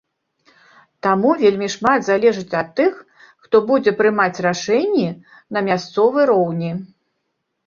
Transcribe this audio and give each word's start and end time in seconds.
Таму 1.07 1.33
вельмі 1.41 1.67
шмат 1.73 1.99
залежыць 2.07 2.57
ад 2.61 2.71
тых, 2.79 2.95
хто 3.43 3.61
будзе 3.69 3.91
прымаць 4.01 4.41
рашэнні 4.47 5.07
на 5.57 5.65
мясцовы 5.69 6.19
роўні. 6.33 6.71